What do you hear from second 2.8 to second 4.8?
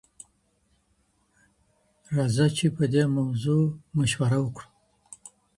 دې موضوع مشوره وکړو.